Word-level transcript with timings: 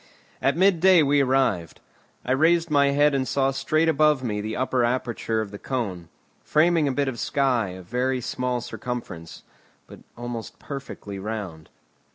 At 0.41 0.57
mid 0.57 0.79
day 0.79 1.03
we 1.03 1.21
arrived. 1.21 1.79
I 2.25 2.31
raised 2.31 2.71
my 2.71 2.87
head 2.87 3.13
and 3.13 3.27
saw 3.27 3.51
straight 3.51 3.87
above 3.87 4.23
me 4.23 4.41
the 4.41 4.55
upper 4.57 4.83
aperture 4.83 5.41
of 5.41 5.51
the 5.51 5.59
cone, 5.59 6.09
framing 6.41 6.87
a 6.87 6.91
bit 6.91 7.07
of 7.07 7.19
sky 7.19 7.67
of 7.77 7.85
very 7.85 8.19
small 8.19 8.61
circumference, 8.61 9.43
but 9.85 9.99
almost 10.17 10.57
perfectly 10.57 11.19
round. 11.19 11.69